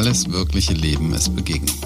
Alles 0.00 0.32
wirkliche 0.32 0.72
Leben 0.72 1.12
ist 1.12 1.36
Begegnung. 1.36 1.76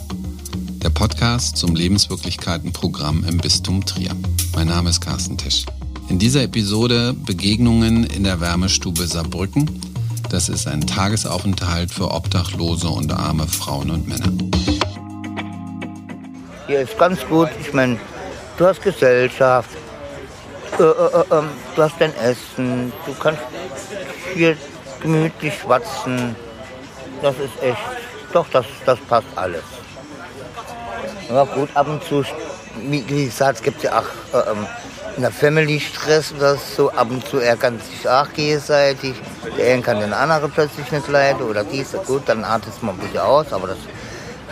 Der 0.84 0.90
Podcast 0.90 1.56
zum 1.56 1.74
Lebenswirklichkeiten-Programm 1.74 3.25
im 3.29 3.38
Bistum 3.38 3.84
Trier. 3.84 4.12
Mein 4.54 4.69
Name 4.69 4.90
ist 4.90 5.01
Carsten 5.01 5.37
Tesch. 5.37 5.67
In 6.08 6.21
dieser 6.21 6.45
Episode 6.45 7.12
Begegnungen 7.12 8.04
in 8.04 8.22
der 8.22 8.40
Wärmestube 8.40 9.08
Saarbrücken. 9.08 9.69
Das 10.30 10.48
ist 10.48 10.69
ein 10.69 10.82
Tagesaufenthalt 10.82 11.90
für 11.90 12.12
Obdachlose 12.12 12.87
und 12.87 13.13
arme 13.13 13.49
Frauen 13.49 13.90
und 13.90 14.06
Männer. 14.06 14.33
Hier 16.69 16.83
ist 16.83 16.96
ganz 16.96 17.19
gut. 17.27 17.48
Ich 17.60 17.73
meine, 17.73 17.98
du 18.59 18.65
hast 18.65 18.80
Gesellschaft, 18.80 19.70
äh, 20.78 20.84
äh, 20.84 20.87
äh, 20.87 21.37
ähm, 21.37 21.48
du 21.74 21.83
hast 21.83 21.96
dein 21.98 22.15
Essen, 22.15 22.92
du 23.06 23.12
kannst 23.20 23.42
hier 24.37 24.56
gemütlich 25.02 25.55
schwatzen. 25.55 26.37
Das 27.20 27.37
ist 27.37 27.62
echt, 27.62 27.94
doch, 28.34 28.48
das, 28.51 28.66
das 28.84 28.98
passt 29.01 29.29
alles. 29.37 29.62
Ja 31.29 31.45
gut, 31.45 31.69
ab 31.74 31.88
und 31.88 32.02
zu, 32.05 32.24
wie 32.88 33.02
gesagt, 33.02 33.59
es 33.59 33.62
gibt 33.62 33.83
ja 33.83 34.01
auch 34.01 34.37
äh, 34.38 34.52
in 35.16 35.23
der 35.23 35.30
Family 35.30 35.79
Stress 35.80 36.33
oder 36.33 36.57
so, 36.57 36.91
ab 36.91 37.09
und 37.10 37.27
zu 37.27 37.38
ärgern 37.38 37.79
sich 37.79 38.09
auch 38.09 38.30
gegenseitig. 38.33 39.15
Der 39.57 39.73
eine 39.73 39.83
kann 39.83 40.01
den 40.01 40.12
anderen 40.12 40.51
plötzlich 40.51 40.91
nicht 40.91 41.09
leiden 41.09 41.43
oder 41.43 41.62
dies, 41.65 41.93
gut, 42.07 42.23
dann 42.27 42.45
artet 42.45 42.83
mal 42.83 42.93
ein 42.93 42.98
bisschen 42.98 43.20
aus, 43.20 43.52
aber 43.52 43.69
das 43.69 43.79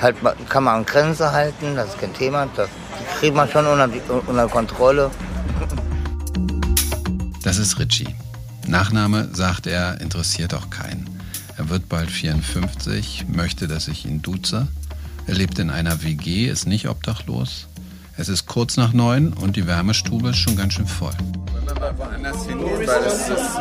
halt, 0.01 0.17
kann 0.49 0.65
man 0.65 0.77
an 0.77 0.87
Grenze 0.87 1.33
halten, 1.33 1.75
das 1.75 1.89
ist 1.89 2.01
kein 2.01 2.15
Thema, 2.15 2.49
das 2.57 2.69
kriegt 3.19 3.35
man 3.35 3.49
schon 3.51 3.67
unter, 3.67 3.89
unter 4.27 4.49
Kontrolle. 4.49 5.11
Das 7.43 7.59
ist 7.59 7.79
Richie. 7.79 8.15
Nachname, 8.67 9.29
sagt 9.33 9.67
er, 9.67 10.01
interessiert 10.01 10.55
auch 10.55 10.71
keinen. 10.71 11.12
Er 11.59 11.69
wird 11.69 11.89
bald 11.89 12.11
54, 12.11 13.27
möchte, 13.29 13.69
dass 13.69 13.89
ich 13.89 14.07
ihn 14.07 14.23
duze. 14.23 14.69
Er 15.27 15.35
lebt 15.35 15.59
in 15.59 15.71
einer 15.71 16.03
WG, 16.03 16.47
ist 16.47 16.67
nicht 16.67 16.89
obdachlos. 16.89 17.67
Es 18.17 18.29
ist 18.29 18.47
kurz 18.47 18.77
nach 18.77 18.93
neun 18.93 19.33
und 19.33 19.57
die 19.57 19.67
Wärmestube 19.67 20.31
ist 20.31 20.39
schon 20.39 20.57
ganz 20.57 20.75
schön 20.75 20.87
voll. 20.87 21.13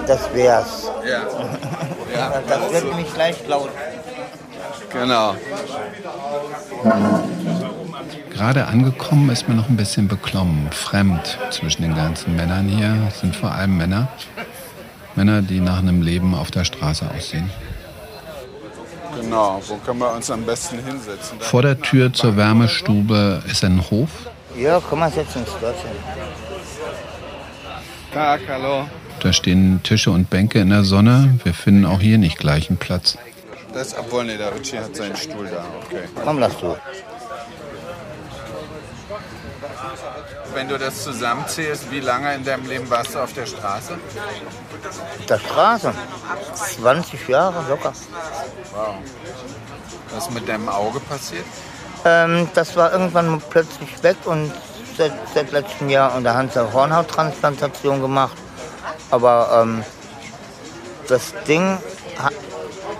Das 0.07 0.33
wär's. 0.33 0.89
Ja. 1.07 1.27
ja 2.13 2.41
das 2.47 2.71
wird 2.73 2.85
nämlich 2.85 3.13
gleich 3.13 3.35
laut. 3.47 3.69
Genau. 4.91 5.35
Gerade 8.31 8.67
angekommen 8.67 9.29
ist 9.29 9.47
mir 9.47 9.55
noch 9.55 9.69
ein 9.69 9.77
bisschen 9.77 10.07
beklommen, 10.07 10.71
fremd 10.71 11.38
zwischen 11.51 11.83
den 11.83 11.95
ganzen 11.95 12.35
Männern 12.35 12.67
hier. 12.67 13.07
Es 13.07 13.19
sind 13.19 13.35
vor 13.35 13.51
allem 13.51 13.77
Männer. 13.77 14.07
Männer, 15.16 15.41
die 15.41 15.59
nach 15.59 15.79
einem 15.79 16.01
Leben 16.01 16.33
auf 16.33 16.51
der 16.51 16.63
Straße 16.63 17.09
aussehen. 17.09 17.49
Genau, 19.19 19.61
wo 19.67 19.75
können 19.77 19.99
wir 19.99 20.13
uns 20.13 20.29
am 20.31 20.43
besten 20.43 20.79
hinsetzen? 20.83 21.39
Vor 21.39 21.61
der 21.61 21.79
Tür 21.79 22.13
zur 22.13 22.37
Wärmestube 22.37 23.43
ist 23.49 23.63
ein 23.63 23.83
Hof. 23.89 24.09
Ja, 24.57 24.81
komm 24.87 24.99
mal 24.99 25.11
setzen 25.11 25.39
uns 25.39 25.51
dorthin. 25.59 25.91
Tag, 28.13 28.41
hallo. 28.47 28.87
Da 29.21 29.31
stehen 29.31 29.81
Tische 29.83 30.11
und 30.11 30.29
Bänke 30.29 30.59
in 30.59 30.69
der 30.69 30.83
Sonne. 30.83 31.39
Wir 31.43 31.53
finden 31.53 31.85
auch 31.85 32.01
hier 32.01 32.17
nicht 32.17 32.37
gleich 32.37 32.69
einen 32.69 32.77
Platz. 32.77 33.17
Das, 33.73 33.97
obwohl, 33.97 34.25
nee, 34.25 34.37
der 34.37 34.53
Ritchie 34.53 34.79
hat 34.79 34.95
seinen 34.95 35.15
Stuhl 35.15 35.47
da, 35.47 35.63
okay. 35.85 36.03
Komm, 36.23 36.39
lass 36.39 36.57
du. 36.57 36.75
Wenn 40.53 40.67
du 40.67 40.77
das 40.77 41.03
zusammenzählst, 41.03 41.91
wie 41.91 42.02
lange 42.02 42.35
in 42.35 42.44
deinem 42.44 42.67
Leben 42.67 42.89
warst 42.89 43.16
du 43.16 43.19
auf 43.19 43.33
der 43.33 43.45
Straße? 43.45 43.94
Auf 43.94 45.25
der 45.27 45.39
Straße? 45.39 45.94
20 46.81 47.27
Jahre 47.27 47.63
locker. 47.69 47.94
Wow. 48.73 48.95
Was 50.13 50.27
ist 50.27 50.33
mit 50.33 50.47
deinem 50.47 50.67
Auge 50.67 50.99
passiert? 50.99 51.45
Ähm, 52.03 52.49
das 52.53 52.75
war 52.75 52.91
irgendwann 52.91 53.41
plötzlich 53.49 54.03
weg 54.03 54.17
und 54.25 54.52
seit, 54.97 55.13
seit 55.33 55.52
letztem 55.52 55.89
Jahr 55.89 56.16
unter 56.16 56.34
Hand 56.34 56.57
eine 56.57 56.73
Hornhauttransplantation 56.73 58.01
gemacht. 58.01 58.35
Aber 59.09 59.62
ähm, 59.63 59.83
das 61.07 61.33
Ding 61.47 61.78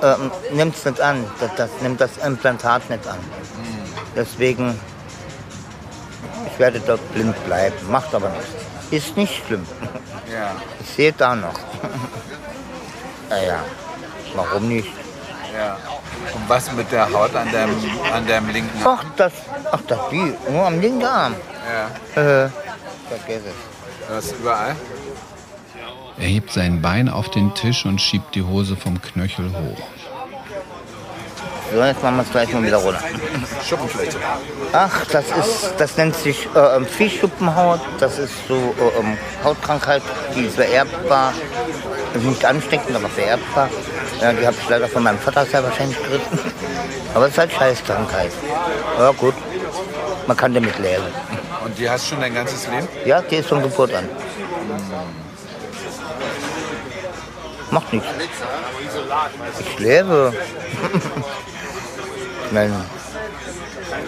ähm, 0.01 0.31
nimmt 0.51 0.75
es 0.75 0.85
nicht 0.85 1.01
an. 1.01 1.25
Das, 1.39 1.51
das, 1.56 1.69
nimmt 1.81 2.00
das 2.00 2.18
Implantat 2.18 2.89
nicht 2.89 3.06
an. 3.07 3.18
Mhm. 3.18 3.94
Deswegen 4.16 4.79
werde 6.61 6.79
dort 6.79 7.01
blind 7.13 7.35
bleiben, 7.45 7.75
macht 7.89 8.13
aber 8.13 8.29
nichts. 8.29 8.47
Ist 8.91 9.17
nicht 9.17 9.45
schlimm. 9.45 9.66
Ja. 10.31 10.55
Ich 10.79 10.88
sehe 10.91 11.11
da 11.11 11.35
noch. 11.35 11.59
naja, 13.29 13.59
warum 14.33 14.69
nicht? 14.69 14.88
Ja. 15.53 15.75
Und 16.33 16.47
was 16.47 16.71
mit 16.71 16.89
der 16.89 17.11
Haut 17.11 17.35
an 17.35 17.51
deinem, 17.51 17.75
an 18.13 18.25
deinem 18.25 18.50
linken 18.50 18.81
Arm? 18.81 18.97
Ach, 18.97 19.05
das, 19.17 19.33
ach, 19.69 19.81
das 19.89 20.00
wie? 20.09 20.33
Nur 20.50 20.66
am 20.67 20.79
linken 20.79 21.03
Arm. 21.03 21.35
Ja. 22.16 22.45
Äh, 22.45 22.50
vergiss 23.09 23.41
es. 23.45 24.07
Das 24.07 24.31
überall? 24.31 24.73
Er 26.17 26.27
hebt 26.27 26.53
sein 26.53 26.81
Bein 26.81 27.09
auf 27.09 27.29
den 27.29 27.53
Tisch 27.53 27.85
und 27.85 28.00
schiebt 28.00 28.33
die 28.35 28.44
Hose 28.44 28.77
vom 28.77 29.01
Knöchel 29.01 29.51
hoch. 29.51 29.83
So, 31.73 31.81
jetzt 31.81 32.03
machen 32.03 32.17
wir 32.17 32.23
es 32.23 32.31
gleich 32.31 32.51
mal 32.51 32.63
wieder 32.63 32.77
runter. 32.77 33.01
Schuppenfläche. 33.67 34.17
Ach, 34.73 35.05
das 35.05 35.25
ist, 35.25 35.73
das 35.77 35.95
nennt 35.95 36.15
sich 36.15 36.47
äh, 36.53 36.75
ähm, 36.75 36.85
Viehschuppenhaut. 36.85 37.79
Das 37.99 38.19
ist 38.19 38.33
so 38.47 38.55
äh, 38.55 38.99
ähm, 38.99 39.17
Hautkrankheit, 39.41 40.01
die 40.35 40.41
ist 40.41 40.55
vererbbar. 40.55 41.33
Ist 42.13 42.25
nicht 42.25 42.43
ansteckend, 42.43 42.93
aber 42.95 43.07
vererbbar. 43.07 43.69
Ja, 44.19 44.33
die 44.33 44.45
habe 44.45 44.57
ich 44.61 44.69
leider 44.69 44.87
von 44.89 45.03
meinem 45.03 45.17
Vater 45.19 45.45
sehr 45.45 45.63
wahrscheinlich 45.63 45.97
geritten. 46.03 46.39
Aber 47.13 47.25
es 47.25 47.31
ist 47.31 47.37
halt 47.39 47.51
Scheißkrankheit. 47.51 48.31
Ja 48.97 49.11
gut, 49.11 49.33
man 50.27 50.38
kann 50.38 50.53
damit 50.53 50.77
leben. 50.77 51.03
Und 51.65 51.77
die 51.77 51.89
hast 51.89 52.05
du 52.05 52.09
schon 52.11 52.21
dein 52.21 52.33
ganzes 52.33 52.67
Leben? 52.67 52.88
Ja, 53.03 53.21
die 53.21 53.38
ist 53.38 53.49
von 53.49 53.61
Geburt 53.61 53.93
an. 53.93 54.07
Macht 57.71 57.91
nichts. 57.91 58.07
Ich 59.59 59.79
lebe. 59.79 60.33
Meine, 62.51 62.84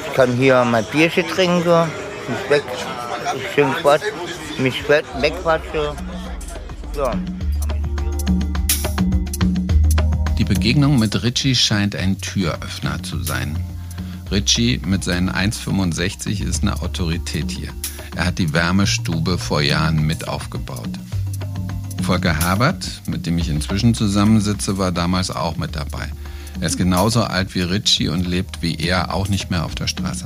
ich 0.06 0.14
kann 0.14 0.34
hier 0.34 0.66
mein 0.66 0.84
Bierchen 0.92 1.26
trinken, 1.28 1.88
mich 2.28 2.50
weg, 2.50 2.64
schön 3.56 3.74
quatsch, 3.82 4.04
mich 4.58 4.84
wegquatsche. 4.88 5.96
Ja. 6.98 7.14
Die 10.38 10.44
Begegnung 10.44 11.00
mit 11.00 11.24
Richie 11.24 11.56
scheint 11.56 11.96
ein 11.96 12.20
Türöffner 12.20 13.02
zu 13.02 13.24
sein. 13.24 13.56
Richie 14.30 14.82
mit 14.86 15.06
seinen 15.06 15.30
1,65 15.30 16.44
ist 16.44 16.64
eine 16.64 16.82
Autorität 16.82 17.50
hier. 17.50 17.70
Er 18.16 18.26
hat 18.26 18.40
die 18.40 18.52
Wärmestube 18.52 19.38
vor 19.38 19.62
Jahren 19.62 20.06
mit 20.06 20.28
aufgebaut. 20.28 20.90
Volker 22.02 22.38
Herbert, 22.38 22.86
mit 23.08 23.26
dem 23.26 23.38
ich 23.38 23.48
inzwischen 23.48 23.94
zusammensitze, 23.94 24.78
war 24.78 24.92
damals 24.92 25.32
auch 25.32 25.56
mit 25.56 25.78
dabei. 25.78 26.12
Er 26.60 26.68
ist 26.68 26.78
genauso 26.78 27.22
alt 27.22 27.54
wie 27.56 27.62
Richie 27.62 28.10
und 28.10 28.26
lebt 28.26 28.62
wie 28.62 28.76
er 28.76 29.14
auch 29.14 29.28
nicht 29.28 29.52
mehr 29.52 29.66
auf 29.66 29.76
der 29.76 29.88
Straße. 29.88 30.26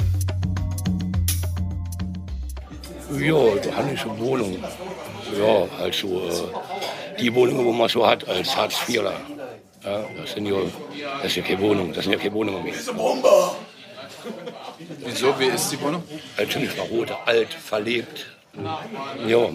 Ja, 3.19 3.33
da 3.33 3.75
habe 3.75 3.91
ich 3.93 4.01
eine 4.03 4.19
Wohnung. 4.19 4.57
Ja, 5.37 5.83
also 5.83 6.21
äh, 6.27 7.19
die 7.19 7.33
Wohnung, 7.33 7.65
wo 7.65 7.71
man 7.71 7.89
so 7.89 8.05
hat 8.05 8.27
als 8.27 8.55
Hartz-IVler. 8.55 9.13
Ja, 9.83 10.03
das, 10.19 10.33
sind 10.33 10.45
ja, 10.45 10.55
das 11.21 11.31
ist 11.31 11.37
ja 11.37 11.43
keine 11.43 11.61
Wohnung, 11.61 11.93
das 11.93 12.03
sind 12.03 12.13
ja 12.13 12.19
keine 12.19 12.33
Wohnungen 12.33 12.63
mehr. 12.63 12.73
Wieso, 15.05 15.39
wie 15.39 15.45
ist 15.45 15.71
die 15.71 15.81
Wohnung? 15.81 16.03
Also 16.35 16.59
nicht 16.59 16.77
marode, 16.77 17.15
alt, 17.25 17.53
verlebt. 17.53 18.27
Ja, 19.27 19.49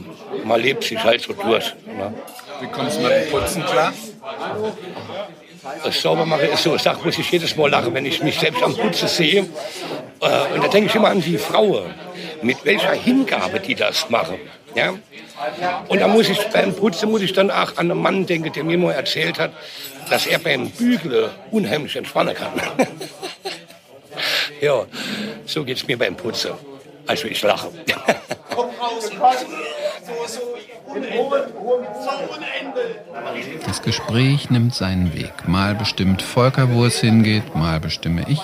man 0.44 0.61
lebt 0.61 0.84
sich 0.84 1.03
halt 1.03 1.21
so 1.21 1.32
durch. 1.32 1.75
Ne? 1.87 2.15
Wie 2.61 2.66
kommst 2.69 2.99
du 2.99 3.03
mit 3.03 3.12
dem 3.12 3.31
Putzen 3.31 3.65
klar? 3.65 3.93
Das 5.84 6.00
Saubermachen 6.00 6.49
ist 6.49 6.62
so, 6.65 6.75
ich 6.75 6.84
muss 7.05 7.19
ich 7.19 7.31
jedes 7.31 7.56
Mal 7.56 7.70
lachen, 7.70 7.94
wenn 7.94 8.05
ich 8.05 8.23
mich 8.23 8.38
selbst 8.38 8.62
am 8.62 8.76
Putzen 8.76 9.06
sehe. 9.09 9.47
Äh, 10.20 10.55
und 10.55 10.64
da 10.64 10.69
denke 10.69 10.88
ich 10.88 10.94
immer 10.94 11.09
an 11.09 11.20
die 11.20 11.38
Frauen, 11.38 11.94
mit 12.43 12.64
welcher 12.64 12.93
Hingabe 12.93 13.61
die 13.61 13.75
das 13.75 14.11
machen. 14.11 14.37
Ja? 14.75 14.94
Und 15.88 16.00
da 16.00 16.09
muss 16.09 16.29
ich 16.29 16.38
beim 16.49 16.75
Putzen 16.75 17.11
muss 17.11 17.23
ich 17.23 17.32
dann 17.32 17.50
auch 17.50 17.76
an 17.76 17.91
einen 17.91 18.00
Mann 18.00 18.26
denken, 18.26 18.53
der 18.53 18.64
mir 18.64 18.79
mal 18.79 18.93
erzählt 18.93 19.38
hat, 19.38 19.53
dass 20.11 20.26
er 20.26 20.38
beim 20.38 20.69
Bügeln 20.70 21.31
unheimlich 21.50 21.94
entspannen 21.97 22.35
kann. 22.35 22.53
ja, 24.61 24.85
so 25.47 25.64
geht 25.64 25.76
es 25.76 25.87
mir 25.87 25.99
beim 25.99 26.17
Putzen. 26.17 26.53
Also 27.06 27.29
ich 27.29 27.43
lache. 27.43 27.69
Das 33.67 33.83
Gespräch 33.83 34.51
nimmt 34.51 34.75
seinen 34.75 35.15
Weg. 35.15 35.49
Mal 35.49 35.75
bestimmt 35.75 36.23
Volker, 36.23 36.73
wo 36.73 36.85
es 36.85 37.01
hingeht, 37.01 37.55
mal 37.55 37.81
bestimme 37.81 38.25
ich. 38.29 38.41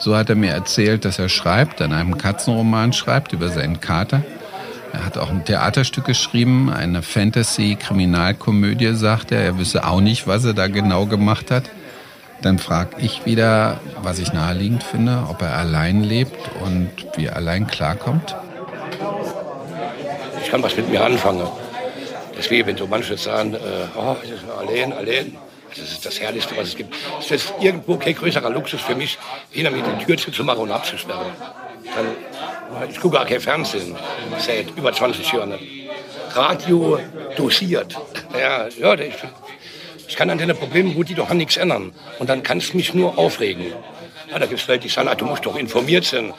So 0.00 0.16
hat 0.16 0.30
er 0.30 0.36
mir 0.36 0.52
erzählt, 0.52 1.04
dass 1.04 1.18
er 1.18 1.28
schreibt, 1.28 1.82
an 1.82 1.92
einem 1.92 2.18
Katzenroman 2.18 2.92
schreibt 2.92 3.32
über 3.32 3.48
seinen 3.48 3.80
Kater. 3.80 4.22
Er 4.92 5.04
hat 5.04 5.18
auch 5.18 5.30
ein 5.30 5.44
Theaterstück 5.44 6.04
geschrieben, 6.04 6.70
eine 6.70 7.02
Fantasy-Kriminalkomödie, 7.02 8.94
sagt 8.94 9.32
er. 9.32 9.42
Er 9.42 9.58
wisse 9.58 9.84
auch 9.84 10.00
nicht, 10.00 10.26
was 10.26 10.44
er 10.44 10.54
da 10.54 10.68
genau 10.68 11.06
gemacht 11.06 11.50
hat. 11.50 11.64
Dann 12.42 12.58
frage 12.58 12.96
ich 12.98 13.26
wieder, 13.26 13.80
was 14.02 14.18
ich 14.18 14.32
naheliegend 14.32 14.82
finde, 14.82 15.24
ob 15.28 15.42
er 15.42 15.56
allein 15.56 16.02
lebt 16.02 16.36
und 16.64 16.90
wie 17.16 17.26
er 17.26 17.36
allein 17.36 17.66
klarkommt. 17.66 18.36
Ich 20.48 20.52
kann 20.52 20.62
was 20.62 20.74
mit 20.74 20.88
mir 20.88 21.04
anfangen. 21.04 21.46
Deswegen, 22.34 22.66
wenn 22.66 22.76
so 22.78 22.86
manche 22.86 23.18
sagen, 23.18 23.52
äh, 23.52 23.58
oh, 23.94 24.16
allein, 24.58 24.94
allein, 24.94 25.36
das 25.68 25.92
ist 25.92 26.06
das 26.06 26.18
Herrlichste, 26.18 26.56
was 26.56 26.68
es 26.68 26.76
gibt. 26.76 26.94
Es 27.20 27.30
ist 27.30 27.52
irgendwo 27.60 27.98
kein 27.98 28.14
größerer 28.14 28.48
Luxus 28.48 28.80
für 28.80 28.94
mich, 28.94 29.18
hinter 29.50 29.70
mir 29.70 29.82
die 29.82 30.06
Tür 30.06 30.16
zuzumachen 30.16 30.62
und 30.62 30.70
abzusperren. 30.70 31.32
Dann, 31.94 32.88
ich 32.90 32.98
gucke 32.98 33.18
gar 33.18 33.26
kein 33.26 33.42
Fernsehen 33.42 33.94
seit 34.38 34.74
über 34.74 34.90
20 34.90 35.30
Jahren. 35.30 35.58
Radio 36.30 36.98
dosiert. 37.36 37.94
Ja, 38.32 38.68
ja, 38.68 38.94
ich, 38.94 39.16
ich 40.08 40.16
kann 40.16 40.30
an 40.30 40.38
den 40.38 40.56
Problemen, 40.56 40.96
wo 40.96 41.02
die 41.02 41.14
doch 41.14 41.28
an 41.28 41.36
nichts 41.36 41.58
ändern. 41.58 41.92
Und 42.20 42.30
dann 42.30 42.42
kann 42.42 42.56
es 42.56 42.72
mich 42.72 42.94
nur 42.94 43.18
aufregen. 43.18 43.66
Ja, 44.30 44.38
da 44.38 44.46
gibt 44.46 44.62
es 44.62 44.66
Leute, 44.66 44.84
die 44.84 44.88
sagen, 44.88 45.08
ah, 45.08 45.14
du 45.14 45.26
musst 45.26 45.44
doch 45.44 45.56
informiert 45.56 46.06
sein. 46.06 46.32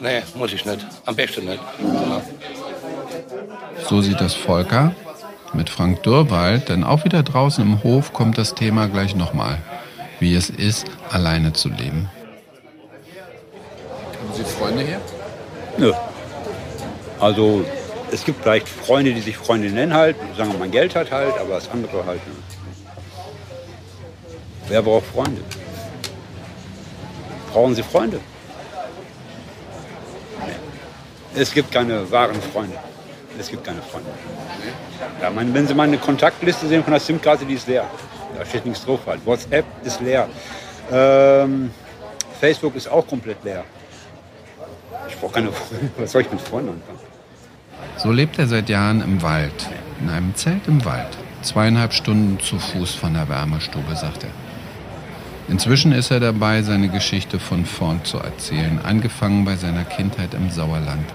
Nee, 0.00 0.20
muss 0.34 0.52
ich 0.52 0.66
nicht. 0.66 0.86
Am 1.06 1.16
besten 1.16 1.46
nicht. 1.46 1.62
Ja. 1.82 2.22
So 3.88 4.02
sieht 4.02 4.20
das 4.20 4.34
Volker 4.34 4.94
mit 5.54 5.70
Frank 5.70 6.02
Dürrwald, 6.02 6.68
denn 6.68 6.84
auch 6.84 7.04
wieder 7.04 7.22
draußen 7.22 7.64
im 7.64 7.82
Hof 7.82 8.12
kommt 8.12 8.36
das 8.36 8.54
Thema 8.54 8.86
gleich 8.86 9.16
nochmal, 9.16 9.56
wie 10.20 10.34
es 10.34 10.50
ist, 10.50 10.86
alleine 11.08 11.54
zu 11.54 11.70
leben. 11.70 12.10
Haben 14.20 14.34
Sie 14.34 14.44
Freunde 14.44 14.82
hier? 14.82 15.00
Nö. 15.78 15.94
Also 17.18 17.64
es 18.12 18.26
gibt 18.26 18.42
vielleicht 18.42 18.68
Freunde, 18.68 19.14
die 19.14 19.22
sich 19.22 19.38
Freunde 19.38 19.70
nennen 19.70 19.94
halt, 19.94 20.16
sagen 20.36 20.58
man 20.58 20.70
Geld 20.70 20.94
hat 20.94 21.10
halt, 21.10 21.38
aber 21.38 21.54
das 21.54 21.70
andere 21.70 22.04
halt. 22.04 22.20
Ne? 22.26 22.34
Wer 24.68 24.82
braucht 24.82 25.06
Freunde? 25.06 25.40
Brauchen 27.54 27.74
Sie 27.74 27.82
Freunde? 27.82 28.20
Nee. 30.46 31.40
Es 31.40 31.52
gibt 31.52 31.72
keine 31.72 32.10
wahren 32.10 32.42
Freunde. 32.52 32.76
Es 33.38 33.48
gibt 33.48 33.64
keine 33.64 33.80
Freunde. 33.82 34.10
Ja, 35.22 35.30
man, 35.30 35.54
wenn 35.54 35.66
Sie 35.66 35.74
mal 35.74 35.84
eine 35.84 35.98
Kontaktliste 35.98 36.66
sehen 36.66 36.82
von 36.82 36.92
der 36.92 37.00
SIM-Karte, 37.00 37.44
die 37.44 37.54
ist 37.54 37.68
leer. 37.68 37.84
Da 38.36 38.44
steht 38.44 38.66
nichts 38.66 38.84
drauf 38.84 39.00
halt. 39.06 39.24
WhatsApp 39.24 39.64
ist 39.84 40.00
leer. 40.00 40.28
Ähm, 40.90 41.70
Facebook 42.40 42.74
ist 42.74 42.88
auch 42.90 43.06
komplett 43.06 43.42
leer. 43.44 43.64
Ich 45.08 45.16
brauche 45.16 45.34
keine 45.34 45.52
Freunde. 45.52 45.90
Was 45.98 46.12
soll 46.12 46.22
ich 46.22 46.30
mit 46.30 46.40
Freunden 46.40 46.70
anfangen? 46.70 46.98
So 47.96 48.12
lebt 48.12 48.38
er 48.38 48.46
seit 48.46 48.68
Jahren 48.68 49.00
im 49.00 49.22
Wald, 49.22 49.68
in 50.00 50.08
einem 50.08 50.34
Zelt 50.34 50.66
im 50.66 50.84
Wald. 50.84 51.16
Zweieinhalb 51.42 51.92
Stunden 51.92 52.40
zu 52.40 52.58
Fuß 52.58 52.94
von 52.94 53.14
der 53.14 53.28
Wärmestube, 53.28 53.94
sagt 53.96 54.24
er. 54.24 54.30
Inzwischen 55.48 55.92
ist 55.92 56.10
er 56.10 56.20
dabei, 56.20 56.62
seine 56.62 56.88
Geschichte 56.88 57.38
von 57.38 57.64
vorn 57.64 58.04
zu 58.04 58.18
erzählen, 58.18 58.80
angefangen 58.84 59.44
bei 59.44 59.56
seiner 59.56 59.84
Kindheit 59.84 60.34
im 60.34 60.50
Sauerland. 60.50 61.06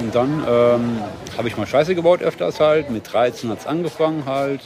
Und 0.00 0.14
dann 0.14 0.42
ähm, 0.48 0.98
habe 1.36 1.48
ich 1.48 1.56
mal 1.58 1.66
Scheiße 1.66 1.94
gebaut 1.94 2.22
öfters 2.22 2.58
halt. 2.58 2.90
Mit 2.90 3.12
13 3.12 3.50
hat 3.50 3.60
es 3.60 3.66
angefangen 3.66 4.24
halt. 4.24 4.62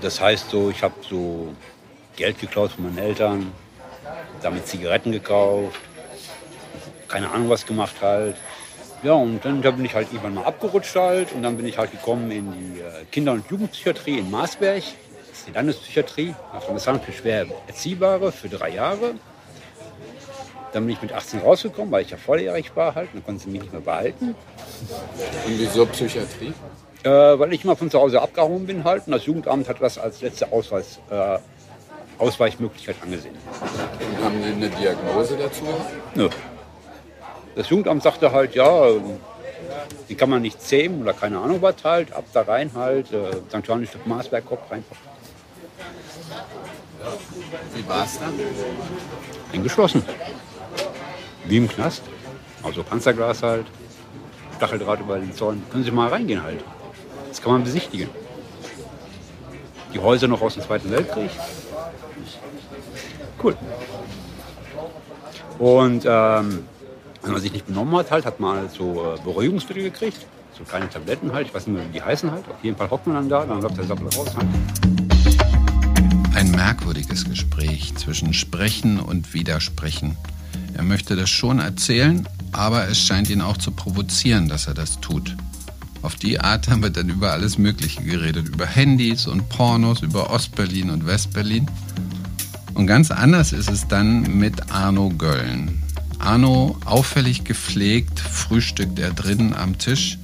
Das 0.00 0.20
heißt 0.20 0.50
so, 0.50 0.70
ich 0.70 0.82
habe 0.82 0.94
so 1.08 1.48
Geld 2.16 2.40
geklaut 2.40 2.72
von 2.72 2.84
meinen 2.84 2.98
Eltern, 2.98 3.52
damit 4.42 4.66
Zigaretten 4.66 5.12
gekauft, 5.12 5.78
keine 7.08 7.30
Ahnung 7.30 7.50
was 7.50 7.66
gemacht 7.66 7.96
halt. 8.00 8.36
Ja, 9.02 9.12
und 9.12 9.44
dann 9.44 9.60
da 9.60 9.70
bin 9.70 9.84
ich 9.84 9.94
halt 9.94 10.08
irgendwann 10.08 10.34
mal 10.34 10.44
abgerutscht 10.44 10.96
halt 10.96 11.32
und 11.32 11.42
dann 11.42 11.56
bin 11.58 11.66
ich 11.66 11.76
halt 11.76 11.90
gekommen 11.90 12.30
in 12.30 12.52
die 12.52 12.80
äh, 12.80 13.04
Kinder- 13.12 13.32
und 13.32 13.48
Jugendpsychiatrie 13.50 14.18
in 14.18 14.30
Marsberg. 14.30 14.82
Das 14.82 15.38
ist 15.38 15.48
die 15.48 15.52
Landespsychiatrie, 15.52 16.34
Nordrhein-Westfalen 16.52 17.00
für 17.02 17.12
schwer 17.12 17.46
Erziehbare 17.66 18.32
für 18.32 18.48
drei 18.48 18.70
Jahre. 18.70 19.14
Dann 20.76 20.84
bin 20.84 20.94
ich 20.94 21.00
mit 21.00 21.10
18 21.10 21.40
rausgekommen, 21.40 21.90
weil 21.90 22.02
ich 22.02 22.10
ja 22.10 22.18
volljährig 22.18 22.76
war 22.76 22.94
halt. 22.94 23.08
Dann 23.14 23.24
konnten 23.24 23.40
sie 23.40 23.48
mich 23.48 23.62
nicht 23.62 23.72
mehr 23.72 23.80
behalten. 23.80 24.34
Und 25.46 25.58
wieso 25.58 25.86
Psychiatrie? 25.86 26.52
Äh, 27.02 27.08
weil 27.08 27.50
ich 27.54 27.64
immer 27.64 27.76
von 27.76 27.90
zu 27.90 27.98
Hause 27.98 28.20
abgehauen 28.20 28.66
bin 28.66 28.84
halt. 28.84 29.06
Und 29.06 29.14
das 29.14 29.24
Jugendamt 29.24 29.70
hat 29.70 29.80
das 29.80 29.96
als 29.96 30.20
letzte 30.20 30.52
Ausweis, 30.52 30.98
äh, 31.08 31.38
Ausweichmöglichkeit 32.18 32.96
angesehen. 33.02 33.34
Und 33.38 34.22
haben 34.22 34.42
Sie 34.42 34.50
eine 34.50 34.68
Diagnose 34.68 35.38
dazu? 35.38 35.64
Nö. 36.14 36.28
Das 37.54 37.70
Jugendamt 37.70 38.02
sagte 38.02 38.30
halt, 38.30 38.54
ja, 38.54 38.86
die 40.10 40.14
kann 40.14 40.28
man 40.28 40.42
nicht 40.42 40.60
zähmen 40.60 41.00
oder 41.00 41.14
keine 41.14 41.38
Ahnung 41.38 41.62
was 41.62 41.76
halt, 41.84 42.12
ab 42.12 42.24
da 42.34 42.42
rein 42.42 42.70
halt, 42.74 43.10
äh, 43.14 43.30
St. 43.48 43.66
Johannes 43.66 43.88
Stück 43.88 44.06
Maßberg, 44.06 44.44
Kopf 44.44 44.70
rein. 44.70 44.84
Wie 47.74 47.88
war 47.88 48.04
es 48.04 48.18
dann? 48.18 48.34
Eingeschlossen. 49.54 50.02
Wie 51.48 51.58
im 51.58 51.68
Knast. 51.68 52.02
Also 52.62 52.82
Panzerglas 52.82 53.42
halt, 53.42 53.66
Stacheldraht 54.56 55.00
über 55.00 55.18
den 55.18 55.32
Zaun. 55.32 55.62
Können 55.70 55.84
Sie 55.84 55.90
mal 55.90 56.08
reingehen 56.08 56.42
halt. 56.42 56.64
Das 57.28 57.40
kann 57.40 57.52
man 57.52 57.64
besichtigen. 57.64 58.08
Die 59.94 59.98
Häuser 59.98 60.28
noch 60.28 60.42
aus 60.42 60.54
dem 60.54 60.62
Zweiten 60.62 60.90
Weltkrieg. 60.90 61.30
Cool. 63.42 63.56
Und 65.58 66.04
ähm, 66.06 66.64
wenn 67.22 67.32
man 67.32 67.40
sich 67.40 67.52
nicht 67.52 67.66
benommen 67.66 67.94
hat, 67.96 68.10
halt, 68.10 68.26
hat 68.26 68.40
man 68.40 68.56
halt 68.56 68.72
so 68.72 69.14
äh, 69.14 69.20
Beruhigungsmittel 69.22 69.84
gekriegt. 69.84 70.26
So 70.56 70.64
kleine 70.64 70.88
Tabletten 70.88 71.32
halt, 71.32 71.48
ich 71.48 71.54
weiß 71.54 71.66
nicht 71.66 71.76
mehr, 71.76 71.86
wie 71.88 71.92
die 71.92 72.02
heißen 72.02 72.30
halt. 72.30 72.48
Auf 72.48 72.62
jeden 72.62 72.76
Fall 72.76 72.90
hockt 72.90 73.06
man 73.06 73.16
dann 73.16 73.28
da, 73.28 73.44
dann 73.44 73.60
läuft 73.60 73.76
der 73.76 73.84
Sappel 73.84 74.08
raus 74.08 74.34
halt. 74.36 74.46
Ein 76.34 76.50
merkwürdiges 76.50 77.24
Gespräch 77.24 77.94
zwischen 77.96 78.32
Sprechen 78.32 79.00
und 79.00 79.34
Widersprechen. 79.34 80.16
Er 80.76 80.82
möchte 80.82 81.16
das 81.16 81.30
schon 81.30 81.58
erzählen, 81.58 82.28
aber 82.52 82.86
es 82.88 83.00
scheint 83.00 83.30
ihn 83.30 83.40
auch 83.40 83.56
zu 83.56 83.70
provozieren, 83.70 84.48
dass 84.48 84.66
er 84.66 84.74
das 84.74 85.00
tut. 85.00 85.34
Auf 86.02 86.16
die 86.16 86.38
Art 86.38 86.68
haben 86.68 86.82
wir 86.82 86.90
dann 86.90 87.08
über 87.08 87.32
alles 87.32 87.56
Mögliche 87.56 88.02
geredet. 88.02 88.48
Über 88.48 88.66
Handys 88.66 89.26
und 89.26 89.48
Pornos, 89.48 90.02
über 90.02 90.30
Ostberlin 90.30 90.90
und 90.90 91.06
Westberlin. 91.06 91.66
Und 92.74 92.86
ganz 92.86 93.10
anders 93.10 93.52
ist 93.52 93.70
es 93.70 93.88
dann 93.88 94.38
mit 94.38 94.70
Arno 94.70 95.08
Gölln. 95.08 95.82
Arno, 96.18 96.78
auffällig 96.84 97.44
gepflegt, 97.44 98.20
frühstückt 98.20 98.98
er 98.98 99.12
drinnen 99.12 99.54
am 99.54 99.78
Tisch, 99.78 100.18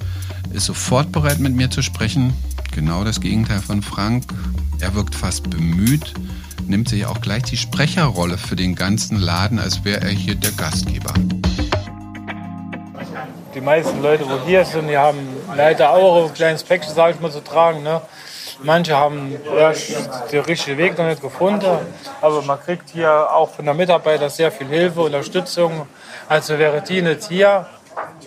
ist 0.52 0.66
sofort 0.66 1.12
bereit 1.12 1.38
mit 1.38 1.54
mir 1.54 1.70
zu 1.70 1.82
sprechen. 1.82 2.34
Genau 2.72 3.04
das 3.04 3.20
Gegenteil 3.20 3.60
von 3.60 3.80
Frank. 3.80 4.24
Er 4.82 4.96
wirkt 4.96 5.14
fast 5.14 5.48
bemüht, 5.48 6.12
nimmt 6.66 6.88
sich 6.88 7.06
auch 7.06 7.20
gleich 7.20 7.44
die 7.44 7.56
Sprecherrolle 7.56 8.36
für 8.36 8.56
den 8.56 8.74
ganzen 8.74 9.16
Laden, 9.16 9.60
als 9.60 9.84
wäre 9.84 10.00
er 10.00 10.10
hier 10.10 10.34
der 10.34 10.50
Gastgeber. 10.50 11.14
Die 13.54 13.60
meisten 13.60 14.02
Leute, 14.02 14.24
wo 14.28 14.44
hier 14.44 14.64
sind, 14.64 14.88
die 14.88 14.98
haben 14.98 15.20
leider 15.56 15.90
auch 15.90 16.26
ein 16.26 16.34
kleines 16.34 16.64
Päckchen, 16.64 16.92
sage 16.94 17.14
ich 17.14 17.20
mal, 17.20 17.30
zu 17.30 17.44
tragen. 17.44 17.84
Ne? 17.84 18.00
Manche 18.64 18.96
haben 18.96 19.36
ja, 19.56 19.72
den 20.32 20.40
richtigen 20.40 20.78
Weg 20.78 20.98
noch 20.98 21.06
nicht 21.06 21.22
gefunden, 21.22 21.78
aber 22.20 22.42
man 22.42 22.58
kriegt 22.58 22.90
hier 22.90 23.32
auch 23.32 23.50
von 23.50 23.64
der 23.64 23.74
Mitarbeiter 23.74 24.28
sehr 24.30 24.50
viel 24.50 24.66
Hilfe, 24.66 25.02
Unterstützung. 25.02 25.86
Also 26.28 26.58
wäre 26.58 26.82
die 26.82 27.02
nicht 27.02 27.28
hier, 27.28 27.66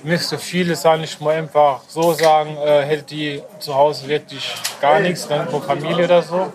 müsste 0.03 0.37
viele 0.37 0.75
sagen, 0.75 1.01
nicht 1.01 1.19
mal 1.21 1.35
einfach 1.35 1.81
so 1.87 2.13
sagen, 2.13 2.57
äh, 2.57 2.83
hätte 2.83 3.03
die 3.03 3.41
zu 3.59 3.73
Hause 3.75 4.07
wirklich 4.07 4.53
gar 4.81 4.99
nichts, 4.99 5.27
dann 5.27 5.47
pro 5.47 5.59
Familie 5.59 6.05
oder 6.05 6.21
so. 6.21 6.53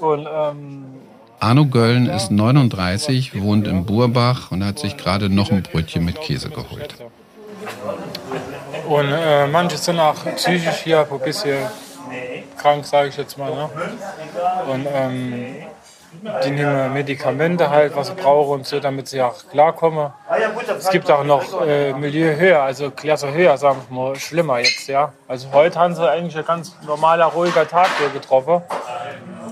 Und, 0.00 0.26
ähm, 0.30 0.84
Arno 1.38 1.66
Gölln 1.66 2.06
ist 2.06 2.30
39, 2.30 3.42
wohnt 3.42 3.66
in 3.66 3.84
Burbach 3.84 4.50
und 4.50 4.64
hat 4.64 4.78
sich 4.78 4.96
gerade 4.96 5.28
noch 5.28 5.50
ein 5.50 5.62
Brötchen 5.62 6.04
mit 6.04 6.20
Käse 6.20 6.48
geholt. 6.48 6.94
Und 8.88 9.12
äh, 9.12 9.46
manche 9.46 9.76
sind 9.76 10.00
auch 10.00 10.24
psychisch 10.36 10.82
hier 10.84 11.06
ein 11.10 11.18
bisschen 11.20 11.58
krank, 12.56 12.86
sage 12.86 13.08
ich 13.10 13.16
jetzt 13.16 13.36
mal. 13.36 13.50
Ne? 13.54 13.68
Und 14.66 14.86
ähm, 14.92 15.56
die 16.44 16.50
nehmen 16.50 16.92
Medikamente 16.92 17.70
halt, 17.70 17.94
was 17.96 18.08
sie 18.08 18.14
brauchen 18.14 18.60
und 18.60 18.66
so, 18.66 18.80
damit 18.80 19.08
sie 19.08 19.22
auch 19.22 19.34
klarkommen. 19.50 20.12
Es 20.78 20.90
gibt 20.90 21.10
auch 21.10 21.24
noch 21.24 21.66
äh, 21.66 21.92
Milieu 21.92 22.36
höher, 22.36 22.62
also 22.62 22.90
Klasse 22.90 23.32
höher, 23.32 23.56
sagen 23.56 23.80
wir 23.88 23.96
mal, 23.96 24.16
schlimmer 24.16 24.58
jetzt, 24.58 24.88
ja. 24.88 25.12
Also 25.28 25.48
heute 25.52 25.78
haben 25.78 25.94
sie 25.94 26.08
eigentlich 26.08 26.36
ein 26.36 26.44
ganz 26.44 26.76
normaler, 26.86 27.26
ruhiger 27.26 27.66
Tag 27.66 27.88
hier 27.98 28.10
getroffen. 28.10 28.62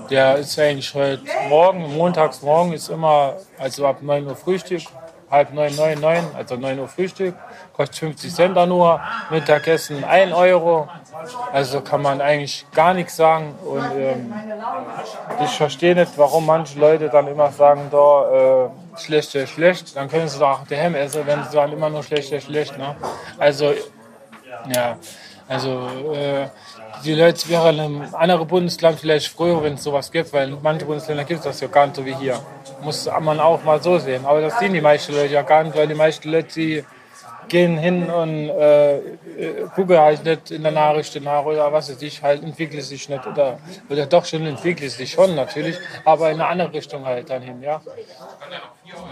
Der 0.09 0.35
ist 0.37 0.57
eigentlich 0.59 0.93
heute 0.93 1.23
Morgen, 1.49 1.95
montags 1.95 2.41
morgen 2.41 2.73
ist 2.73 2.89
immer, 2.89 3.37
also 3.57 3.87
ab 3.87 4.01
9 4.01 4.27
Uhr 4.27 4.35
Frühstück, 4.35 4.83
halb 5.29 5.53
neun, 5.53 5.75
neun, 5.75 5.99
neun, 5.99 6.23
also 6.35 6.55
9 6.55 6.79
Uhr 6.79 6.87
Frühstück, 6.87 7.35
kostet 7.73 7.97
50 7.97 8.33
Cent 8.33 8.57
da 8.57 8.65
nur, 8.65 8.99
Mittagessen 9.29 10.03
1 10.03 10.33
Euro, 10.33 10.87
also 11.51 11.81
kann 11.81 12.01
man 12.01 12.21
eigentlich 12.21 12.65
gar 12.73 12.93
nichts 12.93 13.15
sagen. 13.15 13.55
Und 13.65 13.91
ähm, 13.97 14.33
ich 15.43 15.51
verstehe 15.51 15.95
nicht, 15.95 16.17
warum 16.17 16.45
manche 16.45 16.79
Leute 16.79 17.09
dann 17.09 17.27
immer 17.27 17.51
sagen, 17.51 17.87
da 17.91 18.65
äh, 18.65 18.99
schlecht, 18.99 19.37
schlecht, 19.49 19.95
dann 19.95 20.09
können 20.09 20.27
sie 20.27 20.39
doch 20.39 20.61
auch 20.61 20.67
daheim 20.67 20.95
essen, 20.95 21.25
wenn 21.25 21.43
sie 21.43 21.51
sagen 21.51 21.73
immer 21.73 21.89
nur 21.89 22.03
schlecht, 22.03 22.29
schlecht, 22.43 22.77
ne? 22.77 22.95
Also, 23.37 23.73
ja, 24.73 24.97
also 25.47 25.87
äh, 26.13 26.47
die 27.03 27.13
Leute 27.13 27.47
wären 27.49 27.75
in 27.75 27.81
einem 27.81 28.15
anderen 28.15 28.47
Bundesland 28.47 28.99
vielleicht 28.99 29.27
früher, 29.27 29.61
wenn 29.61 29.73
es 29.73 29.83
sowas 29.83 30.11
gibt, 30.11 30.33
weil 30.33 30.49
in 30.49 30.57
manchen 30.61 30.87
Bundesländern 30.87 31.25
gibt 31.25 31.39
es 31.39 31.45
das 31.45 31.59
ja 31.59 31.67
gar 31.67 31.85
nicht 31.85 31.95
so 31.95 32.05
wie 32.05 32.15
hier. 32.15 32.39
Muss 32.81 33.09
man 33.21 33.39
auch 33.39 33.63
mal 33.63 33.81
so 33.81 33.99
sehen. 33.99 34.25
Aber 34.25 34.41
das 34.41 34.57
sehen 34.59 34.73
die 34.73 34.81
meisten 34.81 35.13
Leute 35.13 35.33
ja 35.33 35.43
gar 35.43 35.63
nicht, 35.63 35.75
weil 35.75 35.87
die 35.87 35.93
meisten 35.93 36.29
Leute, 36.29 36.47
die 36.55 36.83
gehen 37.49 37.77
hin 37.77 38.09
und 38.09 38.49
äh, 38.49 38.99
gucken 39.75 39.97
halt 39.97 40.23
nicht 40.23 40.51
in 40.51 40.63
der 40.63 40.71
Nachricht 40.71 41.21
nach 41.21 41.45
oder 41.45 41.71
was 41.71 41.89
weiß 41.89 42.01
ich, 42.01 42.21
halt 42.21 42.43
entwickelt 42.43 42.83
sich 42.83 43.09
nicht 43.09 43.25
oder, 43.25 43.59
oder 43.89 44.05
doch 44.05 44.25
schon 44.25 44.45
entwickelt 44.45 44.91
sich 44.91 45.11
schon 45.11 45.35
natürlich, 45.35 45.77
aber 46.03 46.31
in 46.31 46.35
eine 46.35 46.47
andere 46.47 46.73
Richtung 46.73 47.05
halt 47.05 47.29
dann 47.29 47.41
hin, 47.41 47.61
ja. 47.61 47.81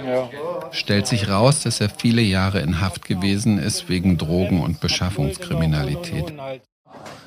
ja. 0.05 0.29
Stellt 0.71 1.07
sich 1.07 1.29
raus, 1.29 1.61
dass 1.63 1.81
er 1.81 1.89
viele 1.89 2.21
Jahre 2.21 2.59
in 2.59 2.81
Haft 2.81 3.05
gewesen 3.05 3.57
ist 3.57 3.89
wegen 3.89 4.17
Drogen- 4.17 4.61
und 4.61 4.79
Beschaffungskriminalität. 4.79 6.33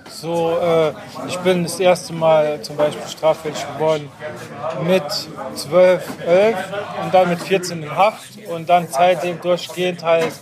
So, 0.09 0.57
äh, 0.59 0.93
ich 1.29 1.37
bin 1.39 1.65
das 1.65 1.81
erste 1.81 2.13
Mal 2.13 2.63
zum 2.63 2.77
Beispiel 2.77 3.07
straffällig 3.09 3.67
geworden 3.75 4.09
mit 4.85 5.03
12, 5.57 6.27
11 6.27 6.57
und 7.03 7.15
dann 7.15 7.29
mit 7.29 7.41
14 7.41 7.83
in 7.83 7.97
Haft 7.97 8.39
und 8.49 8.69
dann 8.69 8.87
seitdem 8.89 9.41
durchgehend 9.41 10.05
halt 10.05 10.33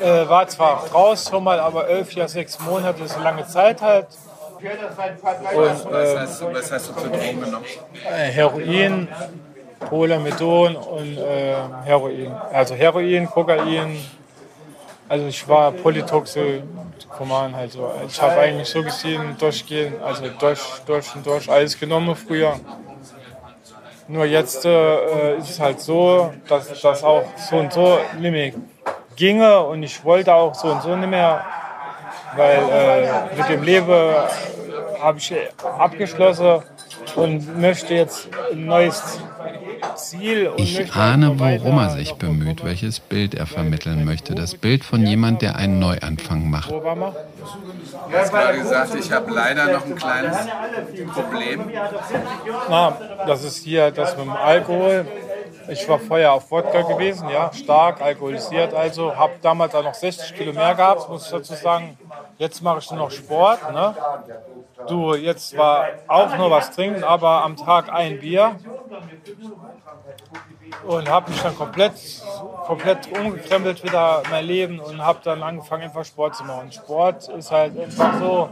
äh, 0.00 0.28
war 0.28 0.46
zwar 0.48 0.90
raus 0.92 1.28
schon 1.28 1.44
mal, 1.44 1.60
aber 1.60 1.88
elf 1.88 2.12
Jahre, 2.12 2.28
sechs 2.28 2.58
Monate 2.60 3.02
ist 3.02 3.14
eine 3.14 3.24
lange 3.24 3.46
Zeit 3.46 3.80
halt. 3.82 4.06
Und, 4.56 4.64
äh, 4.64 5.92
was, 5.92 6.16
hast 6.18 6.40
du, 6.40 6.52
was, 6.52 6.72
hast 6.72 6.88
du, 6.88 6.92
für 6.94 7.08
Drogen 7.08 7.40
genommen? 7.40 7.64
Äh, 8.04 8.30
Heroin, 8.30 9.08
Polamethon 9.80 10.76
und 10.76 11.18
äh, 11.18 11.54
Heroin. 11.84 12.32
Also 12.52 12.74
Heroin, 12.74 13.26
Kokain. 13.26 13.98
Also 15.08 15.26
ich 15.26 15.46
war 15.46 15.70
Polytoxikoman 15.70 17.54
halt 17.54 17.72
so. 17.72 17.92
Ich 18.08 18.20
habe 18.20 18.40
eigentlich 18.40 18.68
so 18.68 18.82
gesehen 18.82 19.36
durchgehend, 19.38 20.02
also 20.02 20.24
durch, 20.38 20.60
durch 20.86 21.14
und 21.14 21.24
durch 21.24 21.48
alles 21.48 21.78
genommen 21.78 22.16
früher. 22.16 22.58
Nur 24.08 24.24
jetzt 24.24 24.64
äh, 24.64 25.36
ist 25.36 25.50
es 25.50 25.60
halt 25.60 25.80
so, 25.80 26.32
dass 26.48 26.80
das 26.80 27.04
auch 27.04 27.24
so 27.36 27.56
und 27.56 27.72
so 27.72 27.98
mehr 28.18 28.52
ginge 29.16 29.60
und 29.60 29.82
ich 29.82 30.04
wollte 30.04 30.34
auch 30.34 30.54
so 30.54 30.68
und 30.68 30.82
so 30.82 30.94
nicht 30.94 31.08
mehr, 31.08 31.44
weil 32.36 32.58
äh, 32.70 33.36
mit 33.36 33.48
dem 33.48 33.62
Leben 33.62 34.14
habe 35.02 35.18
ich 35.18 35.34
abgeschlossen 35.78 36.62
und 37.16 37.60
möchte 37.60 37.94
jetzt 37.94 38.28
ein 38.52 38.66
neues 38.66 39.18
Ziel. 39.94 40.52
ich 40.56 40.94
ahne, 40.94 41.38
worum 41.38 41.78
er 41.78 41.90
sich 41.90 42.14
bemüht, 42.14 42.64
welches 42.64 43.00
Bild 43.00 43.34
er 43.34 43.46
vermitteln 43.46 44.04
möchte. 44.04 44.34
Das 44.34 44.54
Bild 44.54 44.84
von 44.84 45.06
jemand, 45.06 45.42
der 45.42 45.56
einen 45.56 45.78
Neuanfang 45.78 46.50
macht. 46.50 46.70
Du 46.70 46.82
hast 48.16 48.30
gerade 48.30 48.58
gesagt, 48.58 48.94
ich 48.94 49.12
habe 49.12 49.32
leider 49.32 49.72
noch 49.72 49.86
ein 49.86 49.94
kleines 49.94 50.36
Problem. 51.12 51.70
Na, 52.68 52.96
das 53.26 53.44
ist 53.44 53.64
hier 53.64 53.90
das 53.90 54.16
mit 54.16 54.26
dem 54.26 54.32
Alkohol. 54.32 55.06
Ich 55.68 55.88
war 55.88 55.98
vorher 55.98 56.32
auf 56.32 56.50
Wodka 56.50 56.82
gewesen, 56.82 57.28
ja, 57.28 57.52
stark 57.52 58.00
alkoholisiert 58.00 58.74
also. 58.74 59.14
Habe 59.16 59.34
damals 59.42 59.74
auch 59.74 59.82
noch 59.82 59.94
60 59.94 60.34
Kilo 60.34 60.52
mehr 60.52 60.74
gehabt, 60.74 61.08
muss 61.08 61.24
ich 61.26 61.30
dazu 61.30 61.54
sagen. 61.54 61.98
Jetzt 62.38 62.62
mache 62.62 62.78
ich 62.78 62.90
nur 62.90 63.00
noch 63.00 63.10
Sport. 63.10 63.72
Ne? 63.72 63.94
Du, 64.88 65.14
jetzt 65.14 65.56
war 65.56 65.86
auch 66.06 66.36
nur 66.36 66.50
was 66.50 66.70
trinken, 66.70 67.02
aber 67.02 67.42
am 67.42 67.56
Tag 67.56 67.92
ein 67.92 68.20
Bier. 68.20 68.56
Und 70.86 71.08
habe 71.08 71.30
mich 71.30 71.42
dann 71.42 71.56
komplett, 71.56 71.94
komplett 72.66 73.18
umgekrempelt 73.18 73.82
wieder 73.82 74.22
mein 74.30 74.44
Leben 74.44 74.78
und 74.78 75.04
habe 75.04 75.20
dann 75.22 75.42
angefangen 75.42 75.84
einfach 75.84 76.04
Sport 76.04 76.36
zu 76.36 76.44
machen. 76.44 76.70
Sport 76.70 77.28
ist 77.28 77.50
halt 77.50 77.78
einfach 77.78 78.18
so, 78.18 78.48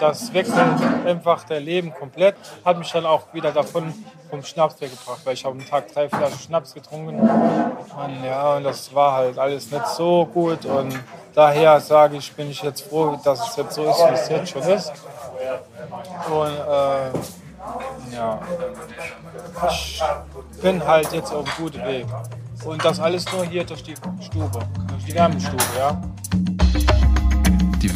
das 0.00 0.32
wechselt 0.32 0.80
einfach 1.06 1.44
der 1.44 1.60
Leben 1.60 1.92
komplett. 1.92 2.36
Hat 2.64 2.78
mich 2.78 2.90
dann 2.92 3.06
auch 3.06 3.32
wieder 3.32 3.52
davon 3.52 3.92
vom 4.30 4.42
Schnaps 4.42 4.80
weggebracht, 4.80 5.20
weil 5.24 5.34
ich 5.34 5.44
habe 5.44 5.56
am 5.58 5.66
Tag 5.66 5.92
drei 5.92 6.08
Flaschen 6.08 6.38
Schnaps 6.38 6.74
getrunken. 6.74 7.20
Und 7.20 8.24
ja, 8.24 8.56
und 8.56 8.64
das 8.64 8.94
war 8.94 9.12
halt 9.12 9.38
alles 9.38 9.70
nicht 9.70 9.86
so 9.88 10.26
gut. 10.26 10.64
Und 10.64 10.98
daher 11.34 11.80
sage 11.80 12.16
ich, 12.16 12.32
bin 12.34 12.50
ich 12.50 12.62
jetzt 12.62 12.88
froh, 12.88 13.18
dass 13.22 13.50
es 13.50 13.56
jetzt 13.56 13.74
so 13.74 13.84
ist, 13.84 13.98
wie 13.98 14.14
es 14.14 14.28
jetzt 14.28 14.50
schon 14.50 14.62
ist. 14.62 14.92
Und 16.30 16.56
äh, 16.56 18.14
ja, 18.14 18.40
ich 19.70 20.02
bin 20.62 20.86
halt 20.86 21.12
jetzt 21.12 21.32
auf 21.32 21.44
einem 21.46 21.56
guten 21.56 21.84
Weg. 21.84 22.06
Und 22.64 22.84
das 22.84 22.98
alles 22.98 23.30
nur 23.32 23.44
hier 23.44 23.64
durch 23.64 23.82
die 23.82 23.94
Stube, 24.20 24.58
durch 24.88 25.04
die 25.04 25.14
Wärmestube, 25.14 25.62
ja. 25.78 26.00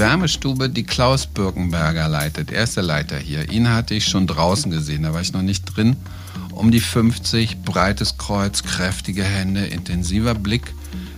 Wärmestube, 0.00 0.70
die 0.70 0.84
Klaus 0.84 1.26
Birkenberger 1.26 2.08
leitet. 2.08 2.50
Er 2.50 2.64
ist 2.64 2.74
der 2.74 2.82
Leiter 2.82 3.18
hier. 3.18 3.52
Ihn 3.52 3.68
hatte 3.68 3.94
ich 3.94 4.06
schon 4.06 4.26
draußen 4.26 4.70
gesehen, 4.70 5.02
da 5.02 5.12
war 5.12 5.20
ich 5.20 5.34
noch 5.34 5.42
nicht 5.42 5.76
drin. 5.76 5.94
Um 6.52 6.70
die 6.70 6.80
50, 6.80 7.58
breites 7.62 8.16
Kreuz, 8.16 8.62
kräftige 8.62 9.22
Hände, 9.22 9.66
intensiver 9.66 10.34
Blick. 10.34 10.72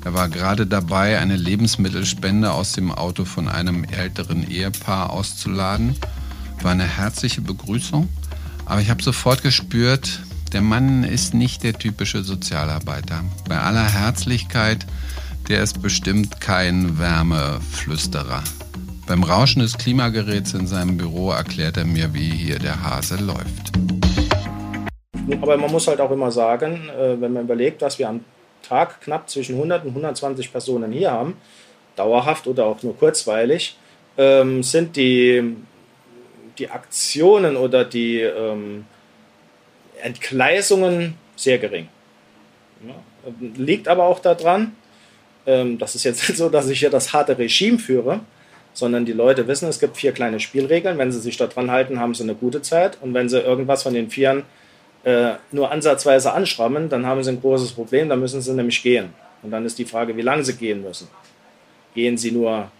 Er 0.04 0.14
war 0.14 0.28
gerade 0.28 0.66
dabei, 0.66 1.20
eine 1.20 1.36
Lebensmittelspende 1.36 2.50
aus 2.50 2.72
dem 2.72 2.90
Auto 2.90 3.24
von 3.24 3.48
einem 3.48 3.84
älteren 3.84 4.50
Ehepaar 4.50 5.10
auszuladen. 5.10 5.94
War 6.60 6.72
eine 6.72 6.82
herzliche 6.82 7.40
Begrüßung, 7.40 8.08
aber 8.66 8.80
ich 8.80 8.90
habe 8.90 9.02
sofort 9.02 9.42
gespürt, 9.42 10.18
der 10.52 10.60
Mann 10.60 11.04
ist 11.04 11.34
nicht 11.34 11.62
der 11.62 11.74
typische 11.74 12.24
Sozialarbeiter. 12.24 13.22
Bei 13.48 13.60
aller 13.60 13.88
Herzlichkeit, 13.88 14.86
der 15.48 15.62
ist 15.62 15.82
bestimmt 15.82 16.40
kein 16.40 16.98
Wärmeflüsterer. 16.98 18.42
Beim 19.06 19.24
Rauschen 19.24 19.60
des 19.60 19.76
Klimageräts 19.76 20.54
in 20.54 20.66
seinem 20.66 20.96
Büro 20.96 21.30
erklärt 21.30 21.76
er 21.76 21.84
mir, 21.84 22.14
wie 22.14 22.30
hier 22.30 22.58
der 22.58 22.82
Hase 22.82 23.16
läuft. 23.16 23.72
Aber 25.40 25.56
man 25.56 25.70
muss 25.70 25.88
halt 25.88 26.00
auch 26.00 26.10
immer 26.10 26.30
sagen, 26.30 26.88
äh, 26.88 27.20
wenn 27.20 27.32
man 27.32 27.44
überlegt, 27.44 27.82
dass 27.82 27.98
wir 27.98 28.08
am 28.08 28.24
Tag 28.62 29.00
knapp 29.00 29.28
zwischen 29.28 29.56
100 29.56 29.84
und 29.84 29.90
120 29.90 30.52
Personen 30.52 30.92
hier 30.92 31.10
haben, 31.10 31.36
dauerhaft 31.96 32.46
oder 32.46 32.66
auch 32.66 32.82
nur 32.82 32.96
kurzweilig, 32.96 33.76
ähm, 34.16 34.62
sind 34.62 34.96
die, 34.96 35.56
die 36.58 36.70
Aktionen 36.70 37.56
oder 37.56 37.84
die 37.84 38.20
ähm, 38.20 38.84
Entgleisungen 40.02 41.14
sehr 41.36 41.58
gering. 41.58 41.88
liegt 43.56 43.88
aber 43.88 44.04
auch 44.04 44.20
daran, 44.20 44.76
ähm, 45.46 45.78
das 45.78 45.94
ist 45.94 46.04
jetzt 46.04 46.28
nicht 46.28 46.38
so, 46.38 46.48
dass 46.48 46.68
ich 46.68 46.80
hier 46.80 46.90
das 46.90 47.12
harte 47.12 47.36
Regime 47.38 47.78
führe, 47.78 48.20
sondern 48.72 49.04
die 49.04 49.12
Leute 49.12 49.46
wissen, 49.48 49.68
es 49.68 49.78
gibt 49.78 49.96
vier 49.96 50.12
kleine 50.12 50.40
Spielregeln. 50.40 50.98
Wenn 50.98 51.12
sie 51.12 51.20
sich 51.20 51.36
daran 51.36 51.70
halten, 51.70 52.00
haben 52.00 52.14
sie 52.14 52.22
eine 52.22 52.34
gute 52.34 52.62
Zeit. 52.62 52.98
Und 53.00 53.14
wenn 53.14 53.28
sie 53.28 53.40
irgendwas 53.40 53.82
von 53.82 53.94
den 53.94 54.10
Vieren 54.10 54.44
äh, 55.04 55.32
nur 55.50 55.70
ansatzweise 55.70 56.32
anschrammen, 56.32 56.88
dann 56.88 57.06
haben 57.06 57.22
sie 57.22 57.30
ein 57.30 57.40
großes 57.40 57.72
Problem, 57.72 58.08
dann 58.08 58.20
müssen 58.20 58.40
sie 58.40 58.52
nämlich 58.52 58.82
gehen. 58.82 59.12
Und 59.42 59.50
dann 59.50 59.66
ist 59.66 59.78
die 59.78 59.84
Frage, 59.84 60.16
wie 60.16 60.22
lange 60.22 60.44
sie 60.44 60.54
gehen 60.54 60.82
müssen. 60.82 61.08
Gehen 61.94 62.16
sie 62.16 62.30
nur 62.30 62.70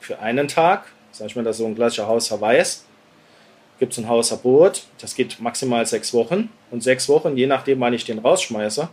für 0.00 0.18
einen 0.18 0.48
Tag, 0.48 0.86
sag 1.12 1.26
ich 1.26 1.36
mal, 1.36 1.44
das 1.44 1.56
ist 1.56 1.62
so 1.62 1.66
ein 1.66 1.74
klassischer 1.74 2.06
Hausverweis, 2.06 2.86
gibt 3.78 3.92
es 3.92 3.98
ein 3.98 4.08
Hausverbot, 4.08 4.84
das 5.00 5.14
geht 5.14 5.40
maximal 5.40 5.84
sechs 5.86 6.12
Wochen. 6.14 6.50
Und 6.70 6.82
sechs 6.82 7.08
Wochen, 7.08 7.36
je 7.36 7.46
nachdem, 7.46 7.80
wann 7.80 7.92
ich 7.92 8.04
den 8.04 8.18
rausschmeiße, 8.18 8.88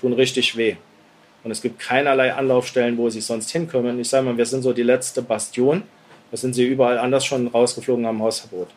tun 0.00 0.12
richtig 0.12 0.56
weh. 0.56 0.76
Und 1.42 1.50
es 1.50 1.62
gibt 1.62 1.78
keinerlei 1.78 2.34
Anlaufstellen, 2.34 2.98
wo 2.98 3.08
sie 3.08 3.20
sonst 3.20 3.50
hinkommen. 3.50 3.98
Ich 3.98 4.08
sage 4.08 4.26
mal, 4.26 4.36
wir 4.36 4.46
sind 4.46 4.62
so 4.62 4.72
die 4.72 4.82
letzte 4.82 5.22
Bastion. 5.22 5.82
Da 6.30 6.36
sind 6.36 6.54
sie 6.54 6.64
überall 6.64 6.98
anders 6.98 7.24
schon 7.24 7.48
rausgeflogen 7.48 8.04
am 8.06 8.22
Hausverbot. 8.22 8.68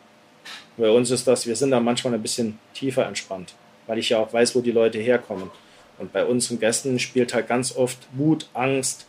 Bei 0.78 0.90
uns 0.90 1.12
ist 1.12 1.28
das, 1.28 1.46
wir 1.46 1.56
sind 1.56 1.72
da 1.72 1.80
manchmal 1.80 2.14
ein 2.14 2.22
bisschen 2.22 2.58
tiefer 2.74 3.06
entspannt, 3.06 3.54
weil 3.86 4.00
ich 4.00 4.10
ja 4.10 4.20
auch 4.20 4.34
weiß, 4.34 4.56
wo 4.56 4.62
die 4.62 4.72
Leute 4.72 4.98
herkommen. 4.98 5.52
Und 6.00 6.12
bei 6.12 6.26
unseren 6.26 6.60
Gästen 6.60 6.98
spielt 7.00 7.34
halt 7.34 7.48
ganz 7.48 7.76
oft 7.76 8.00
Wut, 8.14 8.48
Angst, 8.54 9.06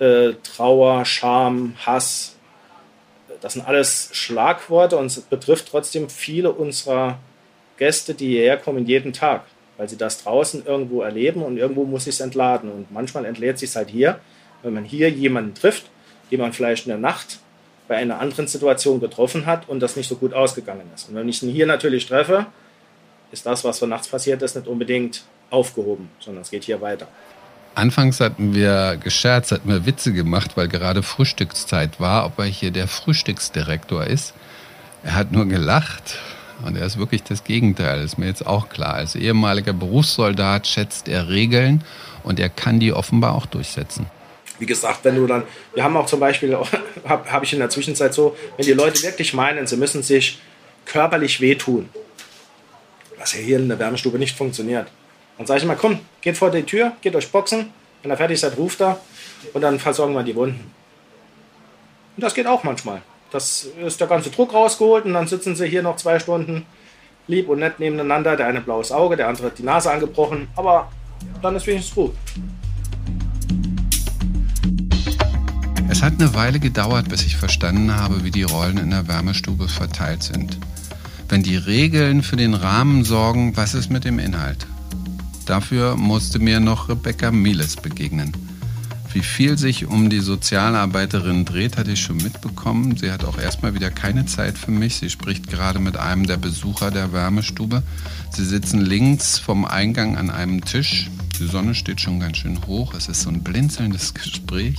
äh, 0.00 0.32
Trauer, 0.42 1.04
Scham, 1.04 1.74
Hass. 1.86 2.36
Das 3.40 3.52
sind 3.52 3.66
alles 3.66 4.10
Schlagworte 4.12 4.96
und 4.96 5.06
es 5.06 5.20
betrifft 5.20 5.68
trotzdem 5.70 6.10
viele 6.10 6.50
unserer 6.50 7.18
Gäste, 7.76 8.14
die 8.14 8.30
hierher 8.30 8.56
kommen, 8.56 8.86
jeden 8.86 9.12
Tag 9.12 9.44
weil 9.78 9.88
sie 9.88 9.96
das 9.96 10.22
draußen 10.22 10.66
irgendwo 10.66 11.00
erleben 11.00 11.42
und 11.42 11.56
irgendwo 11.56 11.84
muss 11.84 12.04
sich 12.04 12.16
es 12.16 12.20
entladen. 12.20 12.70
Und 12.70 12.92
manchmal 12.92 13.24
entlädt 13.24 13.58
sich 13.58 13.70
es 13.70 13.76
halt 13.76 13.88
hier, 13.88 14.18
wenn 14.62 14.74
man 14.74 14.84
hier 14.84 15.08
jemanden 15.08 15.54
trifft, 15.54 15.86
den 16.30 16.40
man 16.40 16.52
vielleicht 16.52 16.84
in 16.84 16.90
der 16.90 16.98
Nacht 16.98 17.38
bei 17.86 17.96
einer 17.96 18.20
anderen 18.20 18.48
Situation 18.48 19.00
getroffen 19.00 19.46
hat 19.46 19.68
und 19.68 19.80
das 19.80 19.96
nicht 19.96 20.08
so 20.08 20.16
gut 20.16 20.34
ausgegangen 20.34 20.90
ist. 20.94 21.08
Und 21.08 21.14
wenn 21.14 21.28
ich 21.28 21.42
ihn 21.42 21.50
hier 21.50 21.66
natürlich 21.66 22.06
treffe, 22.06 22.46
ist 23.32 23.46
das, 23.46 23.64
was 23.64 23.78
von 23.78 23.88
nachts 23.88 24.08
passiert 24.08 24.42
ist, 24.42 24.56
nicht 24.56 24.66
unbedingt 24.66 25.22
aufgehoben, 25.50 26.10
sondern 26.18 26.42
es 26.42 26.50
geht 26.50 26.64
hier 26.64 26.80
weiter. 26.80 27.08
Anfangs 27.74 28.20
hatten 28.20 28.54
wir 28.54 28.98
gescherzt, 29.02 29.52
hatten 29.52 29.68
wir 29.68 29.86
Witze 29.86 30.12
gemacht, 30.12 30.56
weil 30.56 30.66
gerade 30.66 31.02
Frühstückszeit 31.02 32.00
war, 32.00 32.26
ob 32.26 32.38
er 32.40 32.46
hier 32.46 32.72
der 32.72 32.88
Frühstücksdirektor 32.88 34.04
ist. 34.04 34.34
Er 35.04 35.14
hat 35.14 35.30
nur 35.30 35.46
gelacht 35.46 36.18
und 36.64 36.76
er 36.76 36.86
ist 36.86 36.98
wirklich 36.98 37.22
das 37.22 37.44
Gegenteil, 37.44 38.02
ist 38.02 38.18
mir 38.18 38.26
jetzt 38.26 38.46
auch 38.46 38.68
klar. 38.68 38.94
Als 38.94 39.14
ehemaliger 39.14 39.72
Berufssoldat 39.72 40.66
schätzt 40.66 41.08
er 41.08 41.28
Regeln 41.28 41.84
und 42.24 42.40
er 42.40 42.48
kann 42.48 42.80
die 42.80 42.92
offenbar 42.92 43.34
auch 43.34 43.46
durchsetzen. 43.46 44.06
Wie 44.58 44.66
gesagt, 44.66 45.04
wenn 45.04 45.16
du 45.16 45.26
dann, 45.26 45.44
wir 45.74 45.84
haben 45.84 45.96
auch 45.96 46.06
zum 46.06 46.20
Beispiel, 46.20 46.56
habe 47.04 47.32
hab 47.32 47.42
ich 47.42 47.52
in 47.52 47.60
der 47.60 47.70
Zwischenzeit 47.70 48.12
so, 48.12 48.36
wenn 48.56 48.66
die 48.66 48.72
Leute 48.72 49.02
wirklich 49.02 49.34
meinen, 49.34 49.66
sie 49.66 49.76
müssen 49.76 50.02
sich 50.02 50.40
körperlich 50.84 51.40
wehtun, 51.40 51.88
was 53.18 53.34
ja 53.34 53.40
hier 53.40 53.58
in 53.58 53.68
der 53.68 53.78
Wärmestube 53.78 54.18
nicht 54.18 54.36
funktioniert, 54.36 54.88
dann 55.36 55.46
sage 55.46 55.60
ich 55.60 55.66
mal, 55.66 55.76
komm, 55.76 56.00
geht 56.20 56.36
vor 56.36 56.50
die 56.50 56.64
Tür, 56.64 56.92
geht 57.02 57.14
euch 57.14 57.30
boxen, 57.30 57.72
wenn 58.02 58.10
ihr 58.10 58.16
fertig 58.16 58.40
seid, 58.40 58.56
ruft 58.56 58.80
er 58.80 59.00
und 59.52 59.62
dann 59.62 59.78
versorgen 59.78 60.14
wir 60.14 60.24
die 60.24 60.34
Wunden. 60.34 60.72
Und 62.16 62.24
das 62.24 62.34
geht 62.34 62.48
auch 62.48 62.64
manchmal. 62.64 63.02
Das 63.30 63.66
ist 63.84 64.00
der 64.00 64.06
ganze 64.06 64.30
Druck 64.30 64.54
rausgeholt 64.54 65.04
und 65.04 65.12
dann 65.12 65.26
sitzen 65.26 65.54
sie 65.54 65.66
hier 65.66 65.82
noch 65.82 65.96
zwei 65.96 66.18
Stunden 66.18 66.64
lieb 67.26 67.48
und 67.48 67.58
nett 67.58 67.78
nebeneinander. 67.78 68.36
Der 68.36 68.46
eine 68.46 68.62
blaues 68.62 68.90
Auge, 68.90 69.16
der 69.16 69.28
andere 69.28 69.48
hat 69.48 69.58
die 69.58 69.64
Nase 69.64 69.90
angebrochen, 69.90 70.48
aber 70.56 70.90
dann 71.42 71.54
ist 71.54 71.66
wenigstens 71.66 71.94
gut. 71.94 72.14
Es 75.90 76.02
hat 76.02 76.14
eine 76.18 76.34
Weile 76.34 76.58
gedauert, 76.58 77.08
bis 77.08 77.24
ich 77.24 77.36
verstanden 77.36 77.94
habe, 77.94 78.24
wie 78.24 78.30
die 78.30 78.44
Rollen 78.44 78.78
in 78.78 78.90
der 78.90 79.08
Wärmestube 79.08 79.68
verteilt 79.68 80.22
sind. 80.22 80.58
Wenn 81.28 81.42
die 81.42 81.56
Regeln 81.56 82.22
für 82.22 82.36
den 82.36 82.54
Rahmen 82.54 83.04
sorgen, 83.04 83.56
was 83.56 83.74
ist 83.74 83.90
mit 83.90 84.04
dem 84.04 84.18
Inhalt? 84.18 84.66
Dafür 85.44 85.96
musste 85.96 86.38
mir 86.38 86.60
noch 86.60 86.88
Rebecca 86.88 87.30
Miles 87.30 87.76
begegnen. 87.76 88.32
Wie 89.12 89.22
viel 89.22 89.56
sich 89.56 89.86
um 89.86 90.10
die 90.10 90.20
Sozialarbeiterin 90.20 91.46
dreht, 91.46 91.78
hatte 91.78 91.92
ich 91.92 92.02
schon 92.02 92.18
mitbekommen. 92.18 92.96
Sie 92.96 93.10
hat 93.10 93.24
auch 93.24 93.38
erstmal 93.38 93.72
wieder 93.74 93.90
keine 93.90 94.26
Zeit 94.26 94.58
für 94.58 94.70
mich. 94.70 94.96
Sie 94.96 95.08
spricht 95.08 95.48
gerade 95.48 95.78
mit 95.78 95.96
einem 95.96 96.26
der 96.26 96.36
Besucher 96.36 96.90
der 96.90 97.12
Wärmestube. 97.12 97.82
Sie 98.30 98.44
sitzen 98.44 98.80
links 98.80 99.38
vom 99.38 99.64
Eingang 99.64 100.18
an 100.18 100.28
einem 100.28 100.62
Tisch. 100.62 101.10
Die 101.38 101.46
Sonne 101.46 101.74
steht 101.74 102.02
schon 102.02 102.20
ganz 102.20 102.38
schön 102.38 102.66
hoch. 102.66 102.92
Es 102.94 103.08
ist 103.08 103.22
so 103.22 103.30
ein 103.30 103.42
blinzelndes 103.42 104.12
Gespräch. 104.14 104.76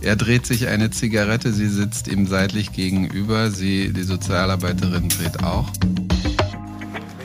Er 0.00 0.16
dreht 0.16 0.46
sich 0.46 0.66
eine 0.66 0.90
Zigarette, 0.90 1.52
sie 1.52 1.68
sitzt 1.68 2.08
ihm 2.08 2.26
seitlich 2.26 2.72
gegenüber. 2.72 3.50
Sie, 3.50 3.92
die 3.92 4.02
Sozialarbeiterin, 4.02 5.08
dreht 5.10 5.44
auch. 5.44 5.70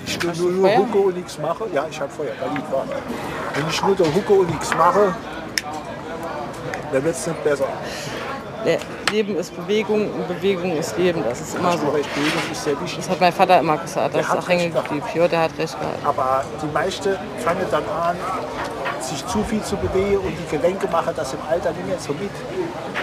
Ich 0.06 0.22
nur, 0.38 0.52
nur 0.52 0.78
hucke 0.78 0.98
und 0.98 1.16
nichts 1.18 1.40
mache. 1.40 1.66
Ja, 1.74 1.88
ich 1.90 2.00
habe 2.00 2.12
Feuer. 2.12 2.34
Wenn 3.56 3.70
ich 3.70 3.82
nur 3.82 3.96
da 3.96 4.04
hucke 4.04 4.34
und 4.34 4.50
nichts 4.50 4.70
mache, 4.76 5.16
dann 6.96 7.04
wird 7.04 7.16
es 7.16 7.28
nicht 7.28 7.44
besser. 7.44 7.68
Leben 9.12 9.36
ist 9.36 9.56
Bewegung 9.56 10.12
und 10.12 10.28
Bewegung 10.28 10.76
ist 10.78 10.98
Leben. 10.98 11.24
Das 11.28 11.42
ist 11.42 11.56
immer 11.56 11.78
so. 11.78 11.90
Recht, 11.90 12.10
Bewegung 12.16 12.42
ist 12.52 12.64
sehr 12.64 12.82
wichtig. 12.82 12.98
Das 12.98 13.10
hat 13.10 13.22
mein 13.22 13.34
Vater 13.34 13.60
immer 13.60 13.78
gesagt. 13.78 14.16
Das 14.16 14.26
Der 14.26 14.36
ist 14.36 14.44
auch 14.44 14.50
hängen 14.50 14.74
geblieben. 14.74 15.06
Ja, 15.14 15.28
der 15.28 15.42
hat 15.42 15.52
recht 15.58 15.80
gehabt. 15.80 16.06
Aber 16.06 16.44
die 16.62 16.74
meisten 16.74 17.16
fangen 17.40 17.66
dann 17.70 17.84
an, 17.84 18.16
sich 19.02 19.26
zu 19.28 19.44
viel 19.44 19.62
zu 19.62 19.76
bewegen 19.78 20.18
und 20.18 20.34
die 20.36 20.58
Gelenke 20.58 20.88
machen 20.88 21.14
das 21.16 21.34
im 21.34 21.40
Alter 21.48 21.72
nicht 21.72 21.86
mehr 21.86 22.00
so 22.00 22.14
mit. 22.14 22.32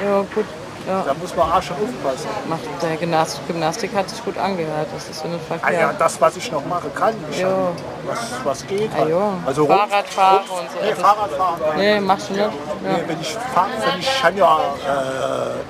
Ja, 0.04 0.24
gut. 0.34 0.46
Ja. 0.86 1.02
Da 1.06 1.14
muss 1.14 1.34
man 1.36 1.52
auch 1.52 1.62
schon 1.62 1.76
aufpassen. 1.76 2.28
Macht 2.48 2.60
der 2.82 2.96
Gymnastik, 2.96 3.46
Gymnastik 3.46 3.94
hat 3.94 4.08
sich 4.10 4.24
gut 4.24 4.36
angehört. 4.36 4.88
Das 4.92 5.08
ist 5.08 5.24
eine 5.24 5.38
Ah 5.62 5.70
ja, 5.70 5.92
das, 5.98 6.20
was 6.20 6.36
ich 6.36 6.50
noch 6.50 6.64
machen 6.66 6.90
kann, 6.94 7.14
ich 7.30 7.44
hab- 7.44 7.72
was, 8.04 8.18
was 8.44 8.66
geht. 8.66 8.90
Ah 9.00 9.06
ja. 9.06 9.32
Also 9.46 9.66
Fahrradfahren 9.66 10.38
Rumpf- 10.38 10.50
und 10.60 10.70
so. 10.72 10.78
Nee, 10.84 10.94
Fahrradfahren. 10.94 11.60
Nee, 11.76 12.00
machst 12.00 12.28
du 12.30 12.32
nicht? 12.34 12.44
Ja. 12.44 12.50
Nee, 12.92 13.02
wenn 13.06 13.20
ich 13.20 13.32
fahre, 13.54 13.68
wenn 13.92 14.00
ich 14.00 14.20
kann 14.22 14.36
ja 14.36 14.58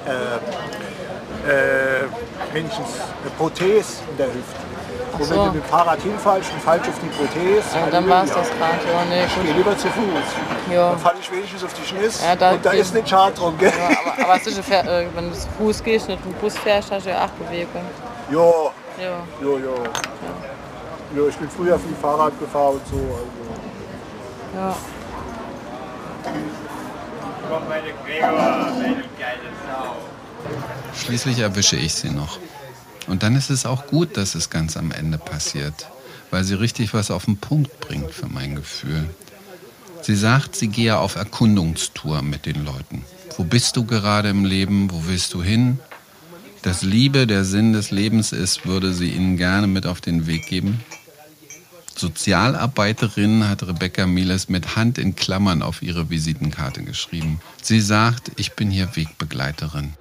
äh, 0.06 0.10
äh, 1.50 1.52
äh, 1.52 2.04
wenigstens 2.54 2.88
eine 3.20 3.30
Prothese 3.36 4.02
in 4.10 4.16
der 4.16 4.26
Hüfte. 4.26 4.71
Und 5.22 5.28
so. 5.28 5.30
wenn 5.34 5.38
du 5.38 5.52
mit 5.52 5.64
dem 5.64 5.68
Fahrrad 5.70 6.00
hinfallst 6.00 6.52
und 6.52 6.62
falsch 6.62 6.88
auf 6.88 6.94
die 7.02 7.06
Prothese, 7.08 7.76
Ja, 7.78 7.86
dann 7.90 8.08
war 8.08 8.24
es 8.24 8.30
das 8.32 8.48
gerade. 8.50 8.78
Ja, 8.92 9.04
nee, 9.08 9.24
Ich 9.26 9.42
gehe 9.42 9.54
lieber 9.54 9.76
zu 9.78 9.88
Fuß. 9.88 10.72
Ja. 10.72 10.90
Dann 10.90 10.98
falle 10.98 11.16
ich 11.20 11.30
wenigstens 11.32 11.64
auf 11.64 11.72
die 11.74 11.86
Schniss 11.86 12.22
Ja, 12.24 12.36
da- 12.36 12.52
und 12.52 12.64
da 12.64 12.70
ist 12.72 12.94
nicht 12.94 13.08
schade 13.08 13.34
drum, 13.34 13.56
gell? 13.58 13.72
Ja, 13.76 13.96
aber, 14.22 14.24
aber 14.30 14.34
fähr- 14.40 14.84
äh, 15.02 15.06
wenn 15.14 15.30
du 15.30 15.36
zu 15.36 15.48
Fuß 15.58 15.82
gehst, 15.82 16.08
nicht 16.08 16.24
mit 16.24 16.34
dem 16.34 16.40
Bus 16.40 16.56
fährst, 16.58 16.90
hast 16.90 17.06
du 17.06 17.10
ja 17.10 17.24
auch 17.24 17.30
Bewegung. 17.30 17.82
Ja, 18.30 18.38
Ja. 18.38 19.10
ja, 19.40 19.58
ja. 19.58 19.82
Ja, 21.22 21.28
ich 21.28 21.36
bin 21.36 21.50
früher 21.50 21.78
viel 21.78 21.94
Fahrrad 22.00 22.38
gefahren 22.40 22.74
und 22.74 22.86
so. 22.88 22.96
Also. 22.96 23.26
Ja. 24.56 24.74
Schließlich 30.94 31.38
erwische 31.38 31.76
ich 31.76 31.94
sie 31.94 32.10
noch. 32.10 32.38
Und 33.12 33.22
dann 33.22 33.36
ist 33.36 33.50
es 33.50 33.66
auch 33.66 33.88
gut, 33.88 34.16
dass 34.16 34.34
es 34.34 34.48
ganz 34.48 34.78
am 34.78 34.90
Ende 34.90 35.18
passiert, 35.18 35.86
weil 36.30 36.44
sie 36.44 36.54
richtig 36.54 36.94
was 36.94 37.10
auf 37.10 37.26
den 37.26 37.36
Punkt 37.36 37.78
bringt 37.78 38.10
für 38.10 38.26
mein 38.26 38.56
Gefühl. 38.56 39.06
Sie 40.00 40.16
sagt, 40.16 40.56
sie 40.56 40.68
gehe 40.68 40.96
auf 40.96 41.16
Erkundungstour 41.16 42.22
mit 42.22 42.46
den 42.46 42.64
Leuten. 42.64 43.04
Wo 43.36 43.44
bist 43.44 43.76
du 43.76 43.84
gerade 43.84 44.30
im 44.30 44.46
Leben? 44.46 44.90
Wo 44.90 45.04
willst 45.08 45.34
du 45.34 45.42
hin? 45.42 45.78
Dass 46.62 46.82
Liebe 46.82 47.26
der 47.26 47.44
Sinn 47.44 47.74
des 47.74 47.90
Lebens 47.90 48.32
ist, 48.32 48.64
würde 48.64 48.94
sie 48.94 49.10
ihnen 49.10 49.36
gerne 49.36 49.66
mit 49.66 49.84
auf 49.84 50.00
den 50.00 50.26
Weg 50.26 50.46
geben. 50.46 50.80
Sozialarbeiterin 51.94 53.46
hat 53.46 53.62
Rebecca 53.62 54.06
Miles 54.06 54.48
mit 54.48 54.74
Hand 54.74 54.96
in 54.96 55.16
Klammern 55.16 55.60
auf 55.60 55.82
ihre 55.82 56.08
Visitenkarte 56.08 56.82
geschrieben. 56.82 57.42
Sie 57.60 57.82
sagt, 57.82 58.32
ich 58.36 58.52
bin 58.52 58.70
hier 58.70 58.96
Wegbegleiterin. 58.96 59.92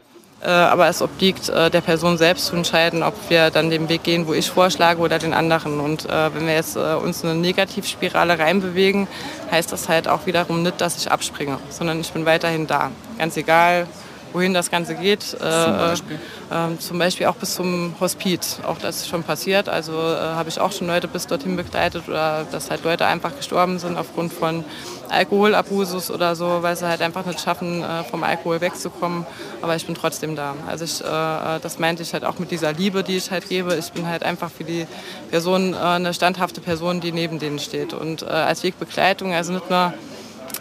Äh, 0.44 0.50
aber 0.50 0.88
es 0.88 1.02
obliegt 1.02 1.50
äh, 1.50 1.70
der 1.70 1.82
Person 1.82 2.18
selbst 2.18 2.48
zu 2.48 2.56
entscheiden, 2.56 3.04
ob 3.04 3.14
wir 3.30 3.52
dann 3.52 3.70
den 3.70 3.90
Weg 3.90 4.04
gehen, 4.04 4.28
wo 4.28 4.34
ich 4.34 4.50
vorschlage 4.50 5.00
oder 5.00 5.20
den 5.20 5.34
anderen. 5.34 5.80
Und 5.80 6.06
äh, 6.10 6.34
wenn 6.34 6.48
wir 6.48 6.56
jetzt 6.56 6.78
uns 6.78 7.24
in 7.24 7.30
eine 7.30 7.40
Negativspirale 7.40 8.40
reinbewegen, 8.40 9.08
heißt 9.52 9.72
das 9.72 9.88
halt 9.88 10.08
auch 10.08 10.26
wiederum 10.26 10.64
nicht, 10.64 10.82
dass 10.82 10.98
ich 10.98 11.12
abspringe, 11.12 11.60
sondern 11.70 12.00
ich 12.00 12.12
bin 12.12 12.26
weiterhin 12.26 12.66
da. 12.66 12.92
Ganz 13.20 13.38
egal, 13.38 13.86
wohin 14.34 14.54
das 14.54 14.72
Ganze 14.72 14.96
geht. 14.96 15.22
Zum 15.22 15.38
Beispiel? 15.40 16.20
Äh, 16.52 16.78
zum 16.80 17.00
Beispiel 17.00 17.28
auch 17.28 17.36
bis 17.36 17.56
zum 17.56 17.96
Hospiz. 18.02 18.60
Auch 18.68 18.78
das 18.78 18.98
ist 18.98 19.08
schon 19.08 19.24
passiert. 19.24 19.70
Also 19.70 19.94
äh, 19.94 20.18
habe 20.18 20.50
ich 20.50 20.60
auch 20.60 20.72
schon 20.72 20.88
Leute 20.88 21.08
bis 21.08 21.26
dorthin 21.26 21.56
begleitet 21.56 22.10
oder 22.10 22.46
dass 22.52 22.70
halt 22.70 22.84
Leute 22.84 23.06
einfach 23.06 23.36
gestorben 23.38 23.80
sind 23.80 23.98
aufgrund 23.98 24.34
von 24.34 24.66
Alkoholabusus 25.12 26.10
oder 26.10 26.36
so, 26.36 26.64
weil 26.64 26.76
sie 26.76 26.88
halt 26.88 27.02
einfach 27.02 27.26
nicht 27.26 27.40
schaffen, 27.40 27.84
äh, 27.84 28.04
vom 28.04 28.24
Alkohol 28.24 28.62
wegzukommen. 28.62 29.26
Aber 29.62 29.76
ich 29.76 29.86
bin 29.86 29.96
trotzdem 29.96 30.36
da. 30.36 30.56
Also 30.68 30.86
ich, 30.86 31.02
äh, 31.02 31.60
das 31.62 31.80
meinte 31.80 32.04
ich 32.04 32.14
halt 32.14 32.26
auch 32.26 32.40
mit 32.40 32.52
dieser 32.52 32.74
Liebe, 32.74 33.04
die 33.04 33.18
ich 33.18 33.32
halt 33.32 33.48
gebe. 33.48 33.76
Ich 33.76 33.92
bin 33.92 34.08
halt 34.08 34.24
einfach 34.24 34.50
für 34.50 34.64
die 34.64 34.88
Person 35.30 35.74
äh, 35.74 35.78
eine 35.78 36.14
standhafte 36.14 36.62
Person, 36.62 37.02
die 37.02 37.12
neben 37.12 37.40
denen 37.40 37.60
steht. 37.60 37.94
Und 37.94 38.24
äh, 38.24 38.26
als 38.26 38.64
Wegbegleitung, 38.64 39.34
also 39.34 39.54
nicht 39.54 39.70
nur 39.70 39.94